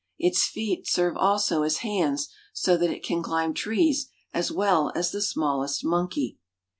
Its 0.17 0.45
feet 0.45 0.87
serve 0.87 1.15
also 1.15 1.61
as 1.61 1.77
hands,} 1.85 2.27
that 2.65 2.81
it 2.89 3.03
can 3.03 3.21
climb 3.21 3.53
trees 3.53 4.07
as 4.33 4.51
well 4.51 4.91
as 4.95 5.11
the 5.11 5.21
smallest 5.21 5.85
monkey. 5.85 6.39